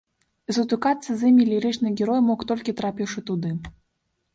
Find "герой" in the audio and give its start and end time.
2.03-2.25